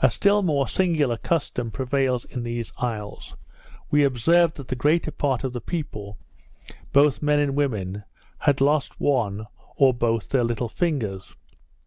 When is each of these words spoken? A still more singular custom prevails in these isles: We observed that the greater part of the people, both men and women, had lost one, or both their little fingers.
A 0.00 0.08
still 0.08 0.40
more 0.42 0.66
singular 0.66 1.18
custom 1.18 1.70
prevails 1.70 2.24
in 2.24 2.44
these 2.44 2.72
isles: 2.78 3.36
We 3.90 4.04
observed 4.04 4.56
that 4.56 4.68
the 4.68 4.74
greater 4.74 5.10
part 5.10 5.44
of 5.44 5.52
the 5.52 5.60
people, 5.60 6.16
both 6.94 7.20
men 7.20 7.40
and 7.40 7.54
women, 7.54 8.04
had 8.38 8.62
lost 8.62 8.98
one, 9.02 9.46
or 9.76 9.92
both 9.92 10.30
their 10.30 10.44
little 10.44 10.70
fingers. 10.70 11.34